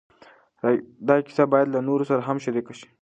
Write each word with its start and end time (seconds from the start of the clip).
دا 1.07 1.15
کیسه 1.27 1.43
باید 1.51 1.67
له 1.73 1.79
نورو 1.87 2.03
سره 2.09 2.21
هم 2.27 2.37
شریکه 2.45 2.73
شي. 2.79 2.87